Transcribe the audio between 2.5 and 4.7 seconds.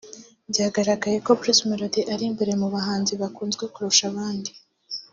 mu bahanzi bakunzwe kurusha abandi